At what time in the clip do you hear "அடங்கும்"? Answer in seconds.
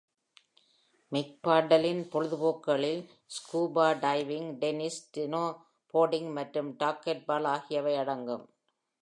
7.95-8.45